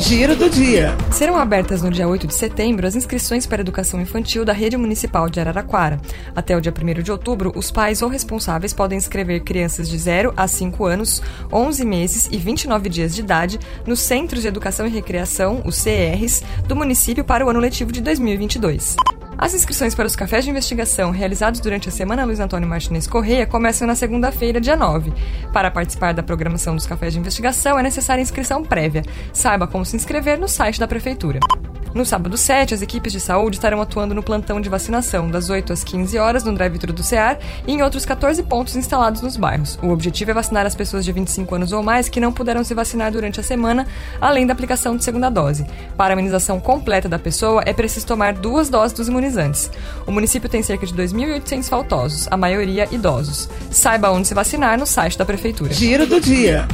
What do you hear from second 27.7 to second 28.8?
é necessária inscrição